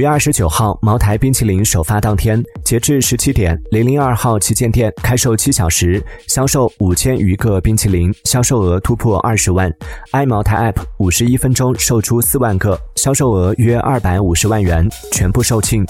[0.00, 9.70] 五月二十九号茅台冰淇淋首发当天截至十七点零零二号旗舰店开售七小时销售五千余个冰淇淋销售额突破二十万。
[10.12, 15.84] i 茅台 app 五十一分钟售出四万个销售额约二百五十万元全部售罄。